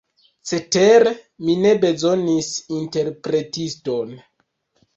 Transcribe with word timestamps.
Cetere, 0.51 1.11
mi 1.49 1.57
ne 1.67 1.75
bezonis 1.85 2.49
interpretiston. 2.81 4.21